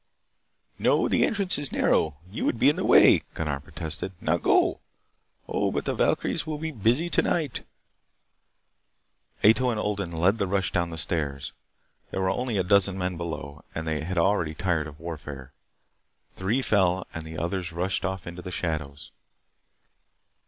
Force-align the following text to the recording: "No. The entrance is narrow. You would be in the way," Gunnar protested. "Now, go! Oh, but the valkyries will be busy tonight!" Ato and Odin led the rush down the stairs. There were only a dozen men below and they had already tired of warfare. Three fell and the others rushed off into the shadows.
"No. 0.79 1.07
The 1.07 1.23
entrance 1.27 1.59
is 1.59 1.71
narrow. 1.71 2.17
You 2.31 2.43
would 2.45 2.57
be 2.57 2.69
in 2.71 2.75
the 2.75 2.83
way," 2.83 3.19
Gunnar 3.35 3.59
protested. 3.59 4.13
"Now, 4.19 4.37
go! 4.37 4.79
Oh, 5.47 5.69
but 5.69 5.85
the 5.85 5.93
valkyries 5.93 6.47
will 6.47 6.57
be 6.57 6.71
busy 6.71 7.07
tonight!" 7.07 7.63
Ato 9.43 9.69
and 9.69 9.79
Odin 9.79 10.11
led 10.11 10.39
the 10.39 10.47
rush 10.47 10.71
down 10.71 10.89
the 10.89 10.97
stairs. 10.97 11.53
There 12.09 12.19
were 12.21 12.31
only 12.31 12.57
a 12.57 12.63
dozen 12.63 12.97
men 12.97 13.15
below 13.15 13.63
and 13.75 13.87
they 13.87 14.01
had 14.01 14.17
already 14.17 14.55
tired 14.55 14.87
of 14.87 14.99
warfare. 14.99 15.53
Three 16.35 16.63
fell 16.63 17.05
and 17.13 17.23
the 17.23 17.37
others 17.37 17.71
rushed 17.71 18.03
off 18.03 18.25
into 18.25 18.41
the 18.41 18.49
shadows. 18.49 19.11